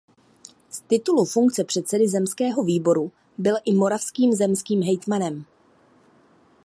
[0.69, 5.45] Z titulu funkce předsedy zemského výboru byl i moravským zemským hejtmanem.